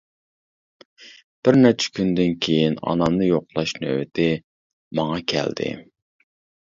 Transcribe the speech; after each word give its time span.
بىرنەچچە 1.47 1.91
كۈندىن 1.99 2.33
كىيىن 2.45 2.79
ئانامنى 2.93 3.27
يوقلاش 3.29 3.75
نۆۋىتى 3.85 4.27
ماڭا 5.01 5.21
كەلدى. 5.35 5.71